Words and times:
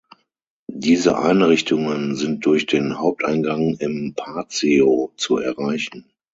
Diese 0.73 1.15
Einrichtungen 1.19 2.15
sind 2.15 2.43
durch 2.47 2.65
den 2.65 2.97
Haupteingang 2.97 3.75
im 3.75 4.15
Patio 4.15 5.11
zu 5.15 5.37
erreichen. 5.37 6.07